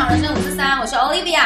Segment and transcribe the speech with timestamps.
[0.00, 1.42] 场人生五四三，我是 Olivia，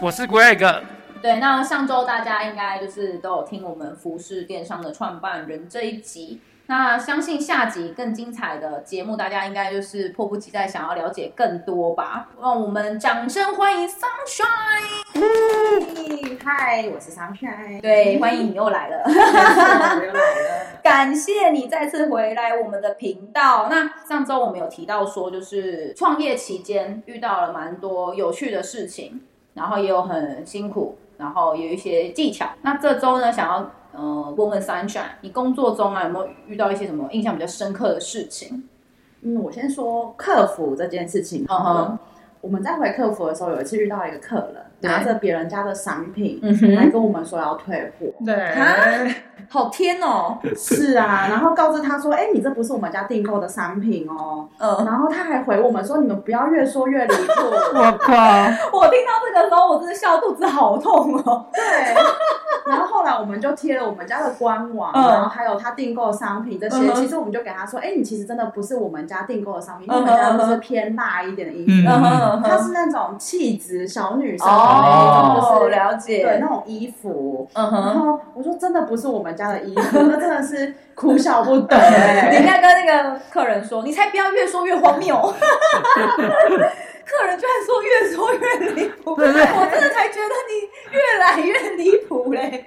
[0.00, 0.80] 我是 Greg。
[1.20, 6.40] 对，那上周大家应该就是都有听我们服饰电商的创办人这一集。
[6.68, 12.28] 那相信下集更精彩的节目，大家应该就是迫不及待想要了解更多吧？
[12.42, 15.14] 让我们掌声欢迎 Sunshine！
[16.44, 17.80] 嗨，我是 Sunshine。
[17.80, 20.80] 对，欢迎你又来了，又来了。
[20.82, 23.68] 感谢你再次回来我们的频道。
[23.70, 29.20] 那上周我们有提到说，就是创业期间遇到了蛮多有趣的事情，
[29.54, 32.48] 然后也有很辛苦，然后有一些技巧。
[32.62, 33.70] 那这周呢，想要。
[33.96, 38.62] 呃，问问 Sunshine，你工作中啊有没有遇到一些什么印象比较深刻的事情？
[39.22, 41.46] 嗯，我先说客服这件事情。
[41.48, 41.98] 嗯哼，
[42.42, 46.40] 我们在回客服的时候，有一次遇到一个客人拿着别人家的商品
[46.74, 48.06] 来跟我们说要退货。
[48.24, 48.62] 对啊，
[49.48, 50.38] 好天哦！
[50.56, 57.32] 是啊，然后告知他说：“哎，你这不是我们家订购的商品哦。”嗯，然后他还回我们说：“你们不要越说越离谱。
[57.74, 58.12] ”我靠！
[58.72, 61.46] 我听到这个时候，我真的笑肚子好痛哦。
[61.52, 61.62] 对。
[62.66, 66.78] 然后后来我们就贴了我们家的官网，嗯、然后还有他订购的商品这些。
[66.78, 77.48] 嗯、其实我们就给他说：“哎，你其实真的不是我们家订购的商品，嗯、因为我们家都是偏辣一点的衣服，嗯、它是那种气质小女生的那种，就是了解对那种衣服。
[77.54, 81.76] 嗯”然后我说：“真的不是我们家的衣服，那真的是哭笑不得。
[82.30, 85.14] ”你应该跟那个客人说：“你才不要越说越荒谬。
[87.06, 92.66] ”客人居然说越说越离谱，对对，我真的才觉得你越来越离谱嘞，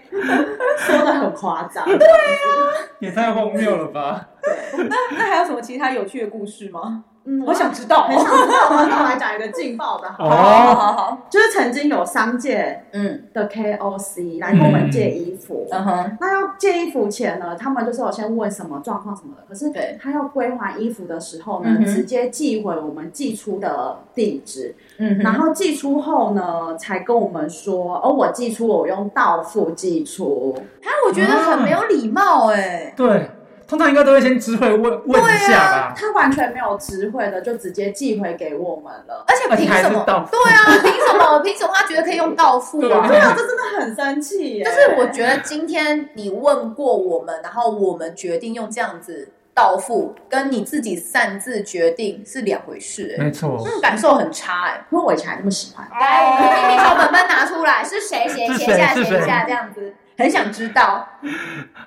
[0.77, 4.29] 说的很夸张，对啊，也太荒谬了吧？
[4.77, 7.03] 那那还有什么其他有趣的故事吗？
[7.25, 8.69] 嗯，我想知道，很想知道。
[8.71, 13.23] 我们来讲一个劲爆的，好，好好好，就是曾经有商界嗯。
[13.33, 19.97] 的 KOC 来跟我们借衣服，嗯哼，那要借衣服前呢，他们就是有先问什么状况什么的，可是对。
[20.01, 33.29] 他要归还衣服的时候呢，直接寄回我们寄出的地址，嗯，然后寄出后呢，才跟我们说，哦，我寄出我用到付寄出，他我觉得很没有礼貌，哎，对。
[33.69, 35.77] 通常应该都会先知会问问一下吧。
[35.77, 39.23] 啊，他完全没有知会的，就直接寄回给我们了。
[39.27, 40.03] 而且凭什么？
[40.03, 41.39] 对啊，凭什么？
[41.45, 43.07] 凭什么他觉得可以用到付啊？
[43.07, 44.63] 对啊，这真的很生气耶。
[44.63, 53.15] 就是我觉得今天你问过我们，然后我们决定用这样子到付，跟你自己擅自决定是两回事。
[53.19, 54.83] 没错，嗯，感受很差哎。
[54.91, 55.87] 因为我以前还那么喜欢。
[55.91, 58.47] 来，秘密小本本拿出来，是谁写？
[58.57, 61.07] 写下，写下，这样子，很想知道。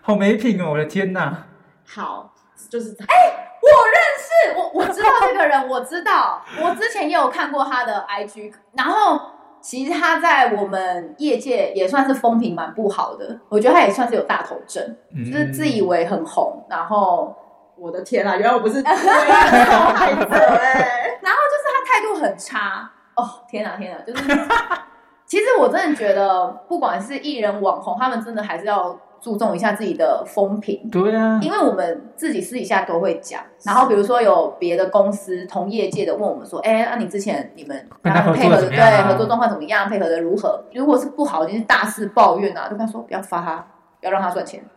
[0.00, 0.70] 好没品哦！
[0.70, 1.47] 我的天哪。
[1.94, 2.32] 好，
[2.70, 9.20] 就是哎、欸，我认识，我我知道这个人，我知道，我之前也有看过他的 IG，然后
[9.60, 14.82] 其实他在我们业界也算是风评蛮不好的，我觉得他也算是有大头症，
[15.14, 17.36] 嗯、就是自以为很红，然后
[17.76, 24.22] 我的天啊，原来我不是受害者哎，然后就是他态度很差，哦天哪天哪，就是
[25.26, 28.98] 其实我真的觉得，不管是艺人网红，他们真的还是要。
[29.22, 33.40] 注重一下自己的风评，对啊，因为我们自己私底下都会讲。
[33.62, 39.88] 然后比如说有别的公司同业界的问我们说：“哎，那你之前你们配合的对合作状况怎么样？
[39.88, 40.64] 配合的如何？
[40.74, 43.64] 如果是不好，就是大肆抱怨啊，就跟他说不要发他，
[44.00, 44.60] 不要让他赚钱。”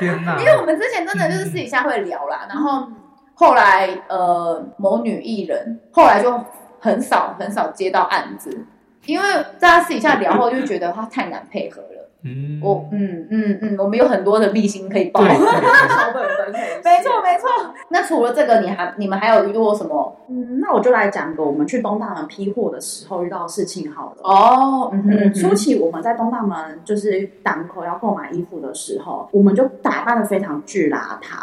[0.00, 0.38] 天哪！
[0.40, 2.88] 因为我们之前真的就是私底下会聊啦，然后
[3.34, 6.32] 后来呃某女艺人后来就
[6.80, 8.64] 很少很少接到案子，
[9.04, 9.26] 因为
[9.58, 11.97] 在他私底下聊后就觉得他太难配合了。
[12.28, 15.28] 嗯，我嗯嗯嗯，我们有很多的秘辛可以爆，小
[16.12, 16.52] 本本
[16.84, 17.48] 没错没错。
[17.88, 20.16] 那除了这个，你还你们还有遇过什么？
[20.28, 24.22] 嗯，那我就来讲个我们去东大门批货的时候遇到的事情好了。
[24.22, 31.40] 哦，嗯哼，初期我们在东大门就是档口要购买衣服的时候，我们就打扮的非常巨邋遢。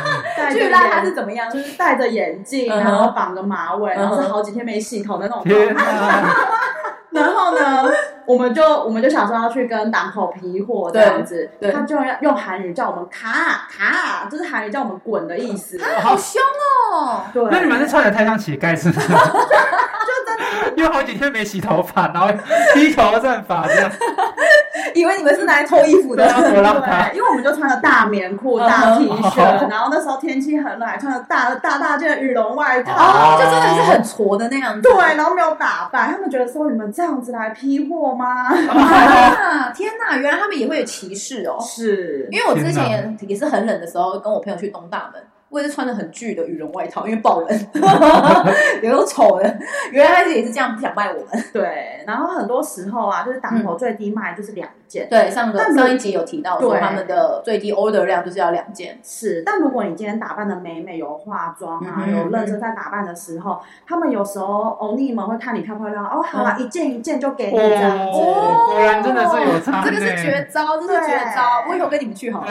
[0.52, 1.50] 巨邋遢是怎么样？
[1.52, 5.42] 就是戴着眼镜，然后绑个马尾，然后是好几天没洗头的那种。
[7.10, 7.90] 然后呢，
[8.32, 15.78] 我们就我们就想说要去跟档口皮货这样子，他就要用韩语叫我们卡卡，就是韩语叫我们滚的意思。
[16.00, 16.40] 好凶
[16.92, 17.22] 哦！
[17.34, 18.94] 对，那你们是穿的太像乞丐是吗？
[19.04, 22.28] 就真的， 因为好几天没洗头发，然后
[22.74, 23.90] 披头散发这样。
[24.94, 34.82] 以为你们是拿来偷衣服的，对，因为我们就穿了大棉裤、大 T 恤，然后那时候天气很冷，还穿了大大大件的羽绒外套，就真的是很挫的那样子。
[34.82, 38.52] 对，然后没有打扮，他们觉得说你们这样子来批货吗？
[39.74, 41.58] 天哪，原来他们也会有歧视哦。
[41.60, 45.22] 是，因为我之前也是很冷的时候，跟我朋友去东大门。
[45.52, 47.48] 我也是穿的很巨的羽绒外套，因为爆冷，
[48.82, 49.58] 有个丑的。
[49.90, 51.44] 原来他也是这样不想卖我们。
[51.52, 55.06] 对，然后很多时候啊，就是档口最低卖就是两件。
[55.10, 58.98] 对，上个上一集有提到说他们的最低 order 量就是要两件。
[59.02, 66.02] 是，但如果你今天打扮的美美，有化妆啊，有认真在打扮的时候，他们有时候欧尼们会看你漂不漂亮。
[66.06, 68.18] 哦，好了，一件一件就给你这样子。
[68.18, 71.64] 果然真的是有差，这个是绝招，这是绝招。
[71.68, 72.50] 我以后跟你们去好了。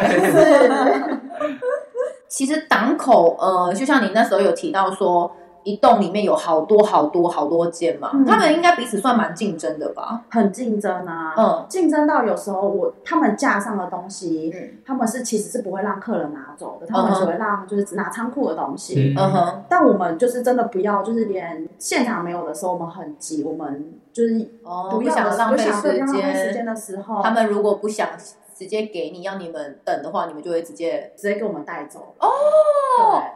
[2.32, 5.30] 其实档口，呃，就像你那时候有提到说，
[5.64, 10.22] 一栋里面有好多好多好多间嘛，嗯、他们应该彼此算蛮竞争的吧？
[10.30, 19.64] 很竞争啊，嗯，竞争到有时候我他们架上的东西，嗯、他们是其实是不会让客人拿走的，他们只会让就是拿仓库的东西，嗯哼。
[19.68, 24.50] 但我们就是真的不要，就是连现场没有的时候，我们很急，我们就是
[24.90, 28.08] 不要、哦、想浪费时间，浪费时间的时候，他们如果不想。
[28.62, 32.30] 直接给你，要你们等的话，你们就会直接直接给我们带走哦。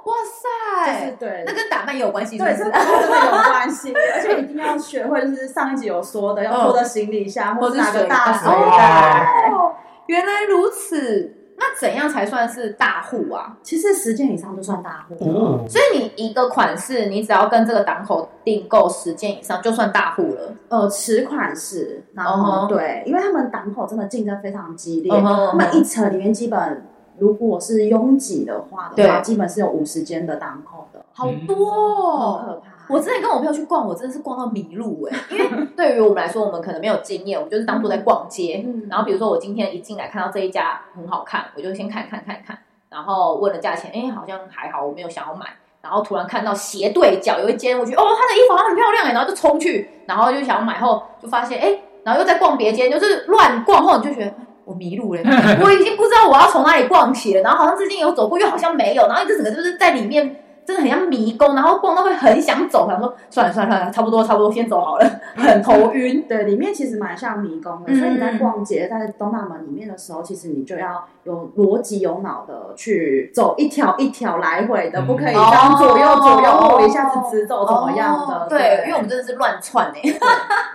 [0.03, 3.91] 哇塞，就是对，那跟打扮也有关系，对，真的有关系。
[4.13, 9.49] 而且一定要学会，就是上一集有说的，要拖着行李箱，或者拿个大水袋。
[9.51, 9.73] 哦，
[10.05, 11.34] 原来如此。
[11.57, 13.57] 那怎样才算是大户啊？
[13.63, 15.15] 其实十件以上就算大户。
[15.25, 20.53] 哦，所以你一个款式，你只要跟这个档口订购十件以上，就算大户了。
[20.67, 26.85] 呃，此款式，然后对，因为他们档口真的竞争非常激烈，他们一层里面基本
[27.17, 32.71] 如果是拥挤的话的话，基本是有五十间的档口的，好多哦，很可怕。
[32.87, 35.35] 我之前跟我朋友去逛，我真的是逛到迷路哎、欸！
[35.35, 38.63] 因为对于我们来说，我们可能没有经验，我们就是当做在逛街。
[38.67, 42.57] 嗯、然后比如说我今天一进来看到这一家很好看，我就先看看看看，
[42.89, 45.45] 然后问了价钱，哎，好像还好，我没有想要买。
[45.81, 54.33] 然后突然看到斜对角有一间，我觉得哦，他的衣服好像很漂亮哎，然后就冲去，然后就想要买，后就发现哎，然后又在逛别间，就是乱逛，后你就觉得
[54.65, 55.21] 我迷路了，
[55.63, 57.41] 我已经不知道我要从哪里逛起了。
[57.41, 60.41] 然后好像最近有走过，又好像没有，然后一直整个就是在里面。
[60.65, 65.05] 真的很像迷宫，然后逛到会很想走，想说算了算了算了，差不多差不多，先走好了，
[65.37, 66.25] 很头晕。
[66.27, 78.35] 对，里面其实蛮像迷宫的，嗯、所以你在逛街，在东大门里面的时候，其实你就要有逻辑、有脑的去走一条一条来回的，嗯、不可以这样左右左右，或一下子直走怎么样的？
[78.35, 80.01] 哦、对，对，因为我们真的是乱窜哎。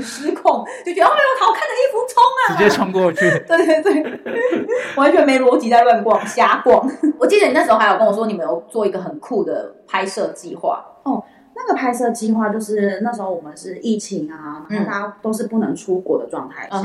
[0.00, 3.28] 失控，就觉得哦，有好看的衣服冲啊，直接冲过去。
[3.46, 4.66] 对对对，
[4.96, 6.88] 完全没逻辑在乱逛，瞎逛。
[7.18, 11.22] 我记得你那时候还有跟我说，你们有做一个很酷的拍摄计划哦。
[11.54, 16.78] 那个拍摄计划就是那时候我们是疫情啊，然后大家都是不能出国的状态下，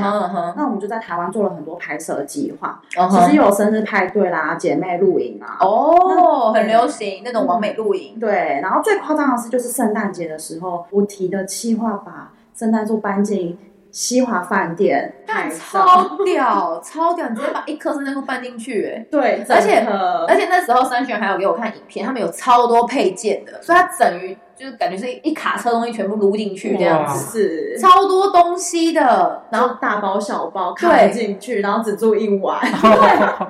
[0.56, 2.78] 那我们就在台湾做了很多拍摄计划。
[2.90, 8.20] 其实有生日派对啦，姐妹露营啊，哦，很流行那种完美露营。
[8.20, 12.30] 对，然后最夸张的是，就是圣诞节的时候，我提的计划把。
[12.58, 13.56] 圣诞树搬进
[13.92, 15.14] 西华饭店，
[15.56, 17.28] 超屌，超屌！
[17.28, 19.86] 你直接把一颗圣诞树搬进去，哎，对，而且
[20.26, 24.36] 而且那时候三选还有给我看影片，他们有超多配件的，所以它等于。
[24.58, 27.78] 就是感觉是一卡车东西全部撸进去这样子，是。
[27.78, 32.70] 超多东西的，然后大包小包卡进去，然后只住一晚， 对，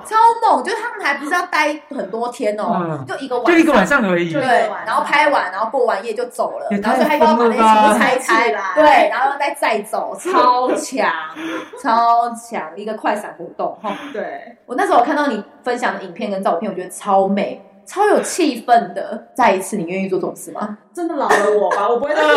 [0.05, 0.63] 超猛！
[0.63, 4.43] 就是他们还不是要待很多天哦，就一个晚，就一个晚上而已，对，
[4.87, 11.11] 然后拍完，然后过完夜就走了，然后就还要把那些东西拆开来， 对，然后再再走，超强，
[11.83, 13.77] 超强，一个快闪活动。
[13.83, 13.97] 哈。
[14.13, 17.63] 对，我那时候看到你分享的影片跟照片，我觉得超美。
[17.89, 20.77] 超有气氛的，再一次，你愿意做这种事吗？
[20.93, 22.29] 真的老了我吧，我不会再做。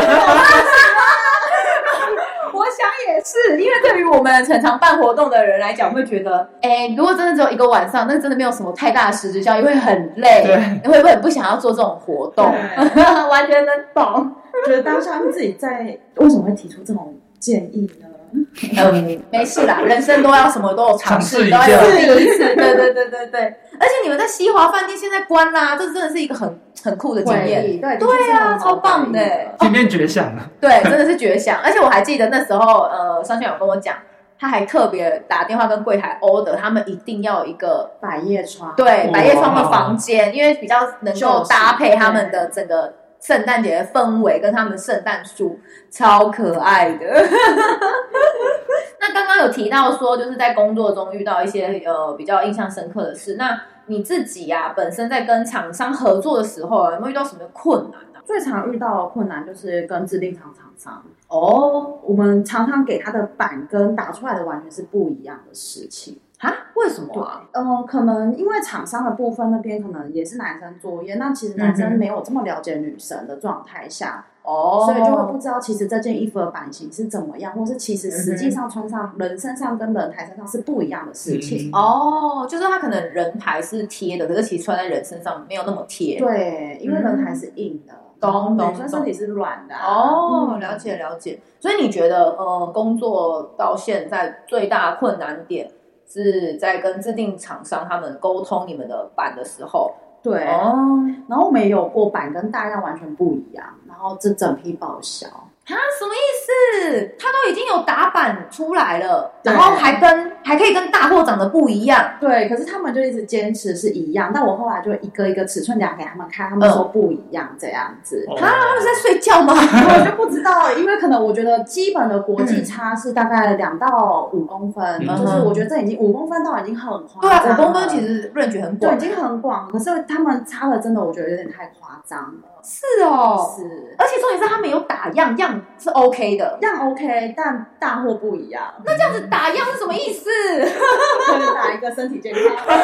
[2.54, 12.46] 我想也是，因为对于我们常常办活动的人来讲，会觉得，哎，如果真的只有一个晚上，那真的没有什么太大的实质效益，会很累，对你会不会很不想要做这种活动？
[13.30, 14.36] 完全能懂。
[14.66, 18.08] 觉得当下自己在为什么会提出这种建议呢？
[18.34, 22.38] 嗯，没事啦，人生都要什么都有尝试，都要有第一次。
[22.38, 23.42] 对对对对对，
[23.80, 27.80] 而且你们在西华饭店现在关啦，这真的是一个很很酷的经验。
[27.80, 29.20] 对对啊，超棒的，
[29.60, 30.50] 今天绝响了。
[30.60, 31.60] 对，真的是绝响。
[31.64, 33.96] 而且我还记得那时候，呃，商圈有跟我讲，
[34.40, 42.94] 他还特别打电话跟柜台 order，他们一定要有一个百叶窗，对，百叶窗的房间，因为比较能够搭配他们的整个。
[43.22, 45.60] 圣诞节的氛围跟他们的圣诞树
[45.90, 47.06] 超可爱的。
[49.00, 53.36] 那刚刚有提到说，就是在工作中遇到一些呃比较印象深刻的事。
[53.36, 58.22] 那你自己呀、啊，本身在跟厂商合作的时候，有没有遇到什么困难呢、啊？
[58.26, 66.20] 最常遇到的困难就是跟制定厂厂商哦，我们常常给他的版跟打出来的完全是不一样的事情。
[66.42, 66.54] 啊？
[66.76, 67.44] 为什么啊？
[67.52, 81.70] 嗯，可能因为厂商的部分那边可能也是男生作业，那其实男生没有这么了解女生的状态下，哦，所以就会不知道其实这件衣服的版型是怎么样，或是其实实际上穿上人身上跟人台身上是不一样的事情。
[81.72, 86.18] 哦，就是他可能人台是贴的，可是其实穿在人身上没有那么贴。
[86.18, 89.76] 对，因为人台是硬的，懂懂，女生身体是软的。
[89.76, 91.40] 哦，了解了解。
[91.60, 95.70] 所以你觉得，呃，工作到现在最大困难点？
[96.12, 101.00] 是在跟制定厂商他们沟通你们的版的时候，对，哦，
[101.30, 105.28] 然后我们也有过版跟大量完全不一样，然后这整批报销。
[105.74, 107.16] 啊，什么意思？
[107.18, 112.14] 他都已经有打版出来了，然后还跟还可以跟大货长得不一样。
[112.20, 114.32] 对，可是他们就一直坚持是一样。
[114.34, 118.26] 但我后来就一个一个尺寸量给他们看，他们说不一样，这样子。
[118.38, 119.54] 他他们在睡觉吗？
[119.58, 127.44] 我就不知道，因为可能我觉得基本的国际差是大概两到五公分，就是我觉得这已经五公分到已经很夸张。
[127.46, 129.70] 对，五公分其实 range 很广，对已经很广。
[129.72, 132.50] 可是他们差的真的，我觉得有点太夸张了。
[132.64, 138.64] 是哦，是，而且重点是他们有打样，样是 OK 的，样 OK，但大货不一样。
[138.84, 140.30] 那这样子打样是什么意思？
[141.56, 142.76] 打一个身体健康， 好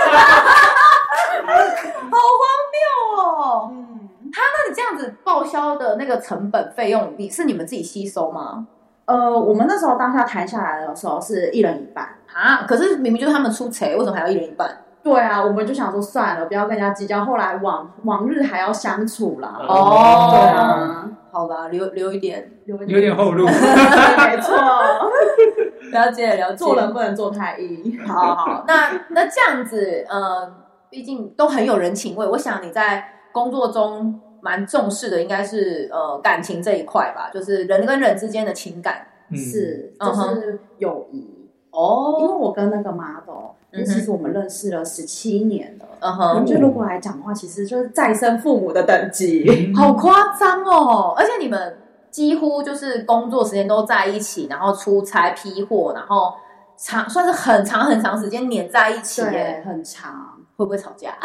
[2.12, 2.42] 荒
[2.74, 2.80] 谬
[3.22, 3.70] 哦。
[3.72, 8.68] 嗯，他那你这样子报销的那个成本费用，你是你们自己吸收吗？
[9.06, 14.70] 呃，我们那时候当下谈下来的时候是一人一半啊，可是明明就是他们出钱，为什么还要一人一半？
[15.02, 17.24] 对啊，我们就想说算了，不要跟人家计较。
[17.24, 19.56] 后来往往日还要相处啦。
[19.66, 23.46] 哦，对啊，好吧，留留一点，留一点，后路。
[23.46, 24.56] 没错，
[25.92, 26.56] 了解了解。
[26.56, 28.00] 做人不能做太硬。
[28.08, 30.52] 好好，那那这样子，呃，
[30.90, 32.26] 毕竟都很有人情味。
[32.26, 42.18] 我想你在工作中蛮重视的，应该是呃感情这一块吧，就是人跟人之间的情感，是就是友谊哦。
[42.20, 43.52] 因为我跟那个 model。
[43.74, 46.46] 其实我们认识了十七年了，嗯哼。
[46.46, 51.14] 就如果来讲的话，其实就是再生父母的等级， 好夸张哦！
[51.18, 51.78] 而且你们
[52.10, 56.34] 几乎就是工作时间都在一起，然后出差批货，然后
[56.78, 60.37] 长算是很长很长时间黏在一起，耶，很长。
[60.58, 61.12] 会不会吵架？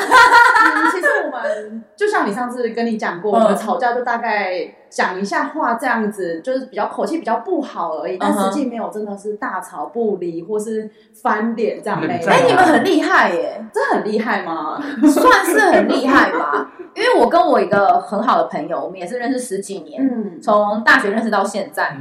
[0.92, 12.28] 其实我们 就像你上次跟你讲过，我们吵架就大概讲一下话这样子，就是比较口气比较不好而已，但实际没有真的是大吵不离或是翻脸这样没有。
[12.28, 13.64] 哎，你们很厉害耶！
[13.72, 14.78] 这很厉害吗？
[15.08, 16.70] 算是很厉害吧。
[16.94, 21.96] 因为我跟我一个很好的朋友，我们也是认识十几年，嗯，从大学认识到现在，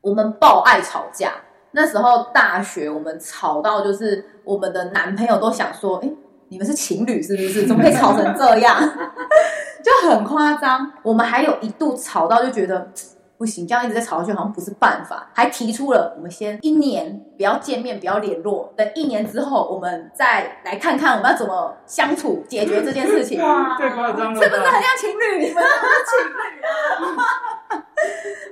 [0.00, 1.30] 我们爆爱吵架。
[1.72, 6.10] 那时候大学我们吵到就是我们的男朋友都想说，哎。
[6.50, 7.64] 你们是情侣是不是？
[7.68, 8.76] 怎么可以吵成这样？
[9.82, 10.92] 就很夸张。
[11.02, 12.90] 我们还有一度吵到就觉得
[13.38, 23.40] 不行，这样一直在吵下去好像不是办法，还提出了我们先一年不要见面，不要联络，等一年之后我们再来看看我们要怎么相处解决这件事情。
[23.42, 25.46] 哇，太夸张了，是不是很像情侣？
[25.46, 25.70] 你们是
[26.10, 27.84] 情侣啊！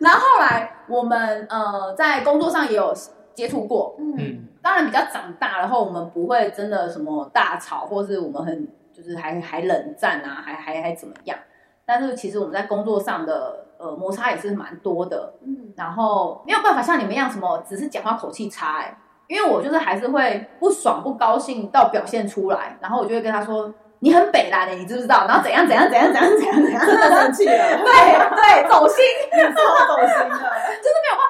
[0.00, 2.94] 然后后来我们呃在工作上也有
[3.38, 4.48] 接触过，嗯。
[4.60, 11.38] 当然比较长大，然后我们不会真的什么大吵，或是我们很就是还还冷战啊，还还还怎么样？
[11.86, 23.72] 但是其实我们在工作上的呃摩擦也是蛮多的，嗯，然后没有办法像你们一样什么只是讲话口气差，哎，因为我就是还是会不爽不高兴到表现出来，然后我就会跟他说。
[24.00, 25.26] 你很北啦的，你知不知道？
[25.26, 27.52] 然后怎样怎样怎样怎样怎样怎样，真的生气了。
[27.82, 29.04] 对对，走心，
[29.50, 30.46] 超走心的，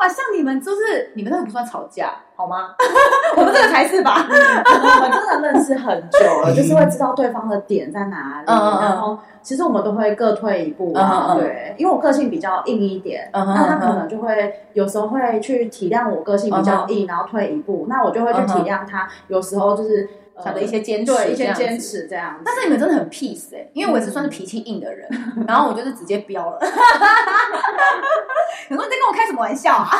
[0.00, 2.74] 法像你们，就是你们那个不算吵架，好吗？
[3.36, 4.26] 我们这个才是吧？
[4.26, 8.46] 我们真的认识很久了，就是会知道对方的点在哪里。
[8.46, 11.34] 然后其实我们都会各退一步啊。
[11.38, 17.86] 对，因为我个性比较硬一点，那他可能就会有时候会去体谅我个性比较硬，然后退一步。
[17.88, 20.08] 那我就会去体谅他，有时候就是。
[20.44, 22.42] 小的一些坚持，对，一些坚持这样子。
[22.44, 25.08] 但是你们真的很 peace 哎，因为我也是算是脾气硬的人，
[25.46, 26.58] 然后我就是直接飙了。
[28.70, 29.90] 你说你在跟我开什么玩笑啊？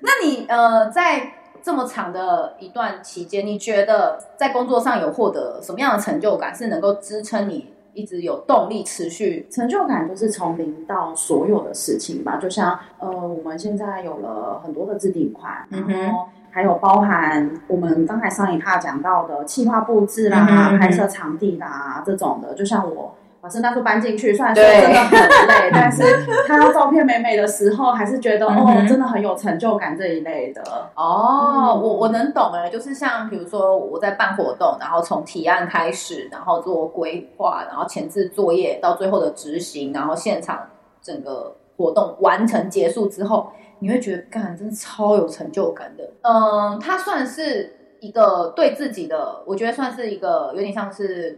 [0.00, 9.46] 那你呃，在这么长的一段期间，你觉得在工作上有获得什么样的成就感，是能够支撑你一直有动力持续？
[9.50, 16.28] 成就感就是从零到所有的事情吧，就像呃，我们现在有了很多的置顶款，然后。
[16.52, 25.18] 还有包含我们刚才上一趴讲到的企划布置啦、嗯、拍摄场地啦这种的，就像我把圣诞树搬进去，虽然说真的很
[25.48, 26.04] 累，但是
[26.46, 30.62] 看到照片美美的时候，还是觉得、 嗯、哦，真的很有成就感这一类的。
[30.94, 40.60] 哦，嗯、我我能懂哎，就是像比如说我在办活动，然后从提案开始，然后做规划，然后前置作业到最后的执行，然后现场
[41.02, 43.50] 整个活动完成结束之后。
[43.82, 51.36] 你会觉得干真的超有成就感的，嗯，它算是一个对自己的，我觉得算是一个有点像是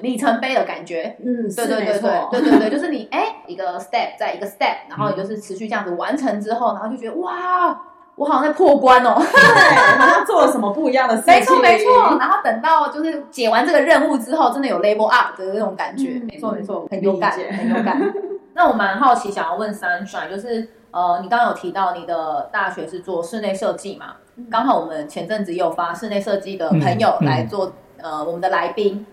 [0.00, 1.14] 里程碑的感觉。
[1.22, 7.78] 嗯，对对对对对对对，就是你哎一个 step 在一个 step，然后你就是持续这样子完成之后，然后就觉得哇，
[8.16, 11.34] 我好像在破关哦，对，好像做了什么不一样的事情。
[11.34, 16.18] 没错没错，然后等到就是解完这个任务之后，真的有 level up 的那种感觉。
[16.26, 18.00] 没错没错，很有感很有感。
[18.54, 24.16] 那我蛮好奇，想要问 Sunshine，就是呃，你刚刚有提到你的大学是做室内设计嘛？
[24.50, 29.06] 刚好我们前阵子也有发室内设计的朋友来做呃我们的来宾。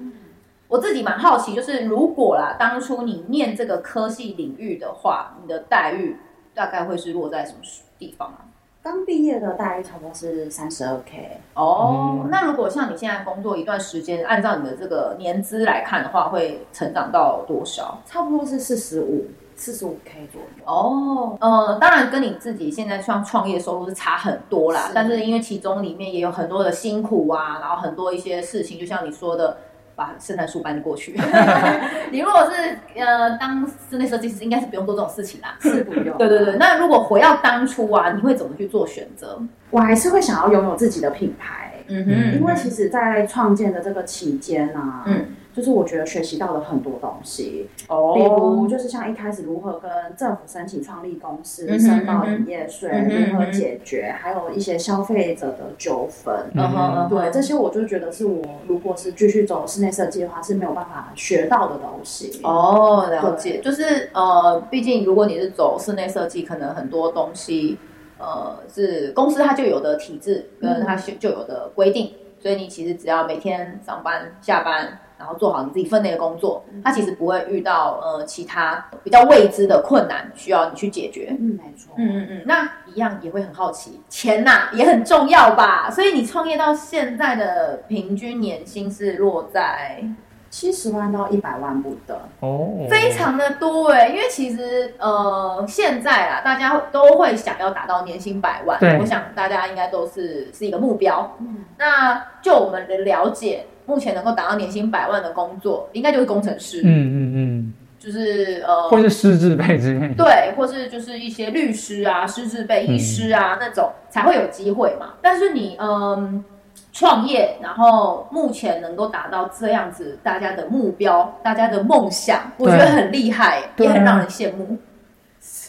[0.67, 6.17] 我自己蛮好奇，就是如果啦，当初你念这个科系领域的话，你的待遇
[6.53, 7.57] 大概会是落在什么
[7.97, 8.45] 地方啊？
[8.81, 12.27] 刚毕业的待遇差不多是三十二 K 哦。
[12.29, 17.97] 那如果像你现在工作一段时间，按照你的这个年资来看的话，会成长到多少？
[18.05, 19.25] 差不多是四十五，
[19.59, 20.63] 四十五 K 左右。
[20.65, 24.87] 哦，呃，当然跟你自己现在创创业收入是差很多啦。
[24.87, 24.91] 是。
[24.95, 29.57] 但是因为其中里面也有很多的辛苦啊，然后很多一些事情，就像你说的。
[29.95, 31.19] 把圣诞树搬就过去。
[32.09, 35.57] 你如果是呃当室内设计师，应该是不用做这种事情啦。
[35.59, 36.17] 是不用。
[36.17, 36.55] 对对对。
[36.55, 39.37] 那如果回到当初啊，你会怎么去做选择？
[39.71, 41.73] 我还是会想要拥有自己的品牌。
[41.89, 42.39] 嗯哼。
[42.39, 45.35] 因为其实，在创建的这个期间啊，嗯。
[45.59, 62.39] 就是我觉得学习到了很多东西，哦，比如就是像一开始如何跟政府申请创立公司、申报营业税、如何解决，还有一些消费者的纠纷，嗯哼，对，这些我就觉得是我如果是继续走室内设计的话是没有办法学到的东西。
[62.43, 67.77] 哦，了解，就是呃，毕竟如果你是走室内设计，可能很多东西
[68.17, 74.99] 呃是公司它就有的体制跟它就有的规定，所以你其实只要每天上班下班。
[75.19, 81.35] 然后做好你自己分内的工作，他其实不会遇到呃其他比较未知的困难需要你去解决。
[81.37, 81.93] 嗯，没错。
[81.97, 85.91] 嗯嗯嗯，那一样也会很好奇，钱呐、啊、也很重要吧？
[85.91, 90.01] 所以你创业到现在的平均年薪是落在
[90.49, 94.07] 七十万到一百万不等哦，非常的多哎。
[94.07, 101.35] 因为其实呃现在啊，大家都会想要达到年薪百万，对我想大家应该都是是一个目标。
[101.39, 103.65] 嗯，那就我们的了解。
[103.85, 106.79] 目前能够达到年薪百万的工作，应该就是工程师。
[106.85, 110.13] 嗯嗯嗯，就是呃，或是师字辈之类。
[110.15, 115.13] 对，或是就是一些律师啊、师字辈、医师啊、嗯、那种才会有机会嘛。
[115.23, 116.45] 但是你嗯
[116.93, 124.77] 创业，然后目前能够达到这样子，大家的目标、大家的梦想，我觉得很厉害，也很让人羡慕。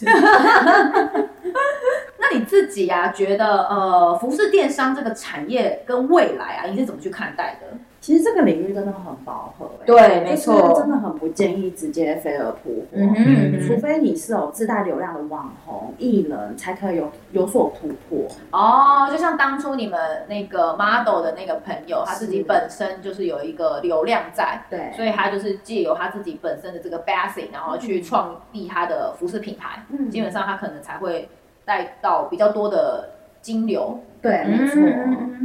[0.05, 0.11] 是。
[2.17, 7.67] 那你自己啊，觉得呃，服饰电商这个产业跟未来啊，你是怎么去看待的？
[8.01, 18.27] 其实这个领域真的很饱和，对，没错，真的很不建议直接飞蛾扑火，嗯，除非你是有自带流量的网红艺人，才可以有有所突破。
[18.49, 31.29] 哦，就像当初你们那个 model 的那个朋友，他自己本身就是有一个流量在，对，所以他就是借由他自己本身的这个 basic，然后去创立他的服饰品牌，嗯，基本上他可能才会
[31.63, 33.07] 带到比较多的
[33.41, 33.99] 金流。
[34.21, 34.79] 对，没错，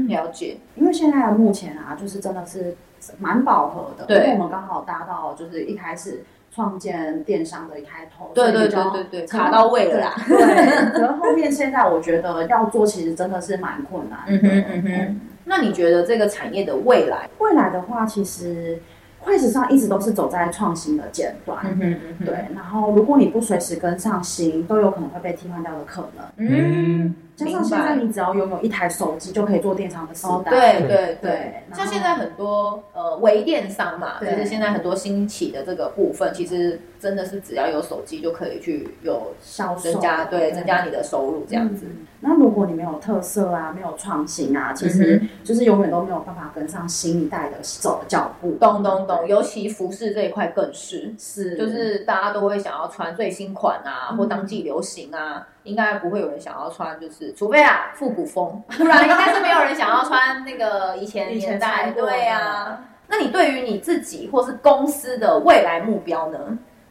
[0.07, 0.59] 了解。
[0.75, 2.77] 因为现在目前啊，就是真的是
[3.19, 4.05] 蛮饱和的。
[4.05, 6.23] 对，因为我们刚好搭到就是一开始
[6.55, 10.15] 创建电商的一开头，对对对对对，卡到位了啦。
[10.29, 14.21] 对，然后 后面现在我觉得要做，其实真的是蛮困难。
[14.27, 15.21] 嗯哼嗯哼。
[15.45, 17.29] 那你觉得这个产业的未来？
[17.39, 18.81] 未来的话，其实。
[19.21, 22.35] 会时尚一直都是走在创新的阶段，嗯哼嗯哼对。
[22.55, 26.25] 然后如果你不随时跟上新，都有可能会被替换掉的可能。
[26.37, 30.31] 嗯，加上现在你只要拥有一台手机就可以做电商的时代。
[30.31, 34.31] 哦、对对对，像现在很多呃微电商嘛，对。
[34.31, 41.87] 就是现在很多兴起的这个部分，其实真的是只要有手机就可以去有销增加，对，增加你的收入这样子。
[41.87, 48.53] 嗯那如果你没有特色啊，没有创新啊，其实就是永远都没有办法跟上新一代的走的脚步。
[48.59, 51.57] 懂懂懂，尤其服饰这一块更是，是。
[51.57, 61.91] 就是大家都会想要穿最新款啊，或当季流行啊，应该不会有人想要穿，就是除非啊复古风，不然应该是没有人想要穿那个以前年代。
[61.91, 66.39] 对啊，那你对于你自己或是公司的未来目标呢？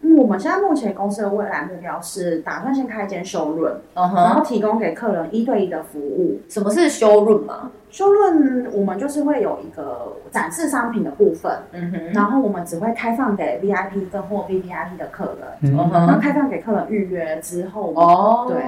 [0.05, 6.39] 嗯，我们现在目前公司的未来目标是打算先开一间嗯哼，然后提供给客人一对一的服务。
[6.47, 15.25] 什么是 showroom 吗？showroom 我们就是会有一个展示商品的部分，嗯哼，然后我们只会开放给 VIP 跟或 VVIP 的客
[15.61, 18.61] 人，嗯哼，然后开放给客人预约之后，哦，对。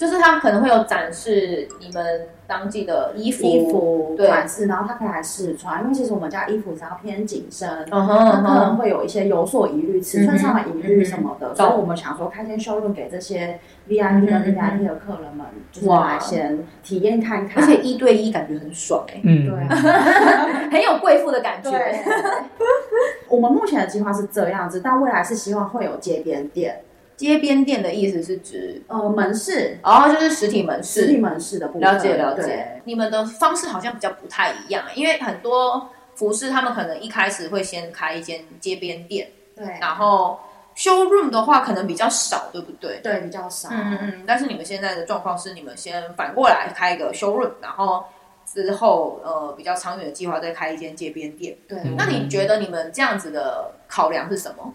[0.00, 5.82] 就是他可能会有展示你们当季的衣服、衣服款式，然后他可以来试穿。
[5.82, 11.54] 因为其实我们家衣服只要偏紧身，嗯哼，他可能会有一些有所疑虑，尺寸上的疑虑什么的。
[11.54, 13.60] 所以我们想说开间 showroom 给这些
[13.90, 17.62] VIP 跟 VIP 的客人们，就是来先体验看看。
[17.62, 19.76] 而且一对一感觉很爽哎，嗯，对，
[20.72, 21.70] 很有贵妇的感觉。
[23.28, 26.80] 我们目前的计划是这样子，但未来是希望会有街边店。
[27.20, 31.82] 街边店的意思是指呃门市，哦，就是实体门市，实体门市的部分。
[31.82, 32.80] 了解了解。
[32.84, 40.40] 你们的方式好像比较不太一样，因为很多服饰他们可能一开始会先开一间街边店，对，然后
[40.74, 43.00] showroom 的话可能比较少，对不对？
[43.02, 43.68] 对，比较少。
[43.70, 44.24] 嗯嗯。
[44.26, 48.02] 但是你们现在的状况是，你们先反过来开一个 showroom，然后
[48.46, 51.54] 之后呃比较长远的计划再开一间街边店。
[51.68, 51.78] 对。
[51.98, 54.72] 那你觉得你们这样子的考量是什么？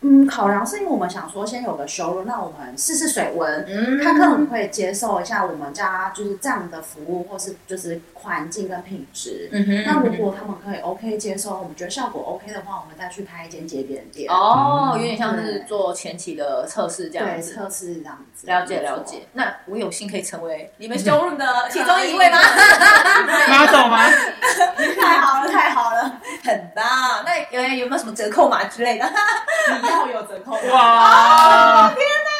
[0.00, 9.48] 嗯，考量是因为我们想说先有个收入，那我们试试水温，嗯，看客人会接受一下我们家就是这样的服务，或是就是环境跟品质。
[9.52, 14.30] 嗯哼，那如果他们可以 OK 接受，我们觉得效果 OK 的话，我们再去开一间街边店。
[14.30, 17.54] 哦，有点像是做前期的测试这样子。
[17.54, 18.46] 对，测试这样子。
[18.46, 19.26] 了解了解。
[19.32, 22.38] 那我有幸可以成为你们 showroom 的 其中一位吗
[23.48, 24.04] ？model 吗？
[25.00, 26.84] 太好了，太好了， 很棒。
[27.24, 29.04] 那有有没有什么折扣码之类的？
[29.88, 31.90] 要有折扣哇！
[31.94, 32.30] 天哪，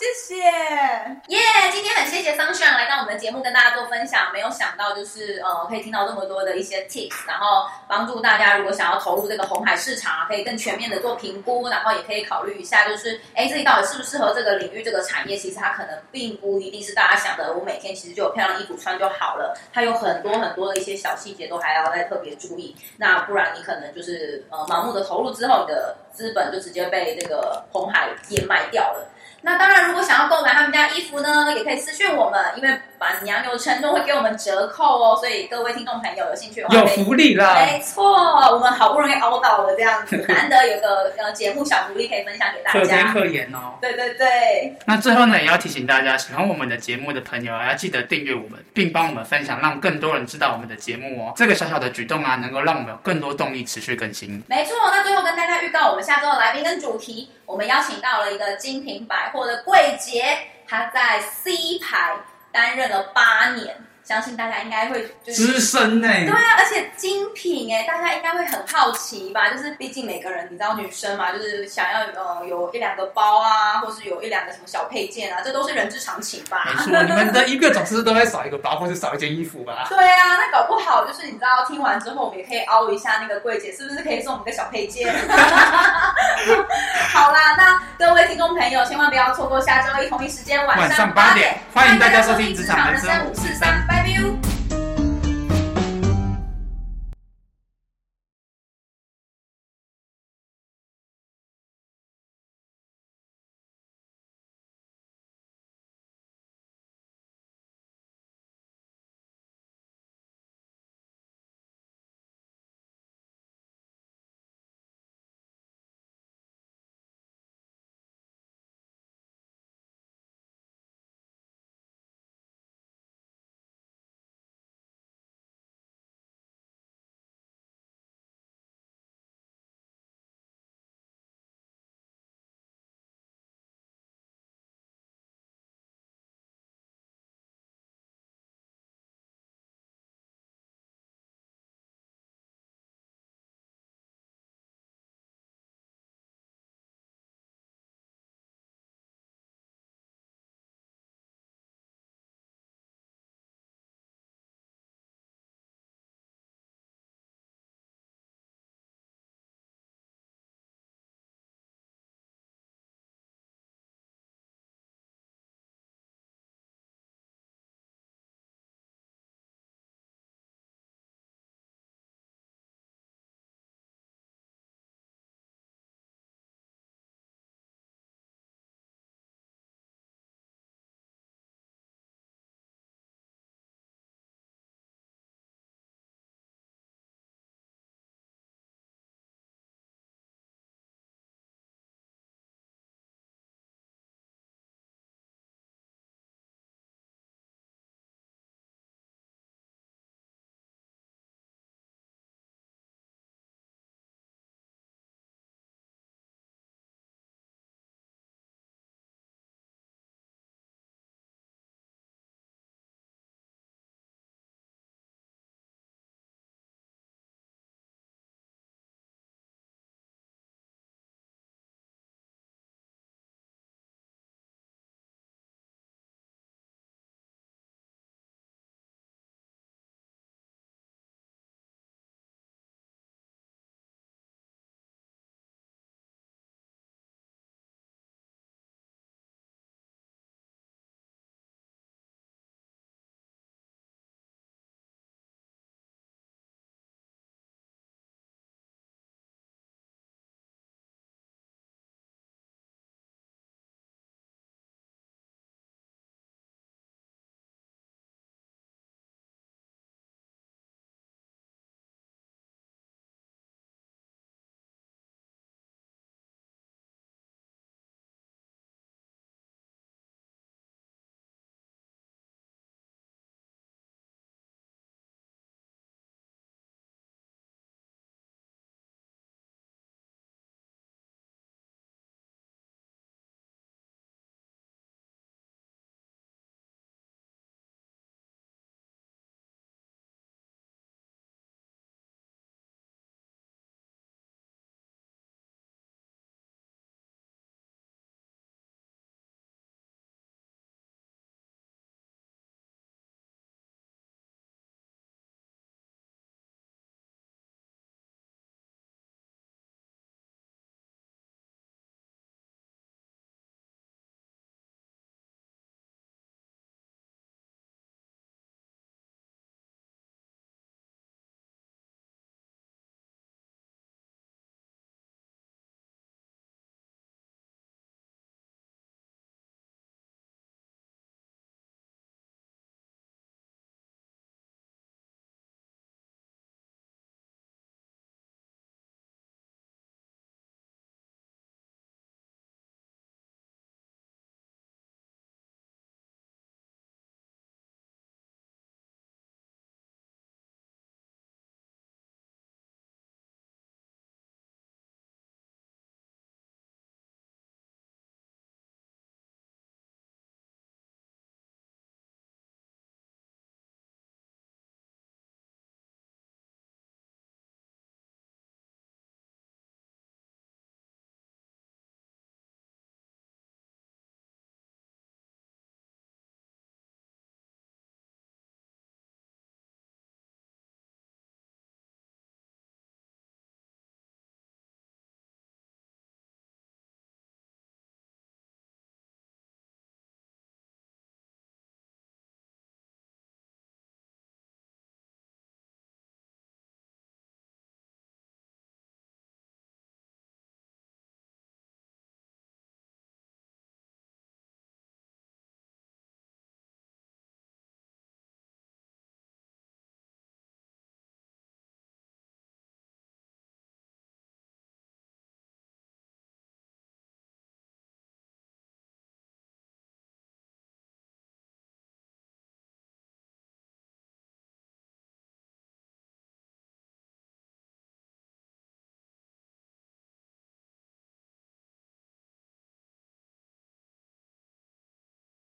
[0.00, 1.38] 谢谢耶
[1.70, 4.32] 今天很谢谢方炫来到我们的节目跟大家做分享。
[4.32, 15.36] 没有想到就是呃，可以听到这么多的一些 tips，然后帮助大家如果想要投入这个红海市场啊，可以更全面的做评估，然后也可以考虑一下，就是哎，自己到底适不适合这个领域、这个产业？
[15.36, 19.54] 其实它可能并不一定是大家想的，我每天其实就有漂亮衣服穿就好了。
[19.70, 22.74] 它有很多很多的一些小细节都还要再特别注意。
[22.96, 29.06] 那不然你可能就是呃，盲目的投入之后，你的资本就直接被这个红海淹卖掉了。
[29.42, 35.16] 那当然，如果想要购买他们家衣服呢，也可以私讯我们，因为板娘有承诺会给我们折扣哦。
[35.16, 37.54] 所以各位听众朋友有兴趣的话，有福利啦！
[37.54, 38.04] 没错，
[38.52, 42.80] 我们好不容易熬到了这样子，难得有个呃节目小福利可以分享给大家。
[42.80, 43.78] 可甜可盐哦。
[43.80, 44.76] 对对对。
[44.84, 51.32] 那最后呢，也要提醒大家，喜欢我们的节目的朋友啊要记得订阅我们，并帮我们分享，让更多人知道我们的节目哦。
[51.34, 54.42] 这个小小的举动啊，能够让我们有更多动力持续更新。
[54.46, 57.30] 没错，那最后跟大家预告，我们下周的来宾跟主题。
[57.46, 62.16] 我们邀请到了一个精品百我的柜姐，她在 C 排
[62.52, 63.76] 担任了八年，
[64.10, 66.08] 相信大家应该会就是资深呢。
[66.08, 69.48] 对啊，而且精品哎，大家应该会很好奇吧？
[69.50, 76.64] 就是毕竟每个人，你知道女生嘛，就是想要呃有一两个包啊，或是有一两个什么小配件啊，这都是人之常情吧？
[76.66, 79.86] 没错，你们的一个总是都会少一个包，或是少一件衣服吧？
[79.94, 85.08] 对啊，那搞不好就是你知道，听完之后我们也可以凹一下那个柜姐，是不是可以送我们个小配件？
[87.12, 93.86] 好啦，那各位听众朋友，千万不要错过下周一同一时间晚上八点，欢迎大家收听《职场人生五四三》。
[94.10, 94.39] you?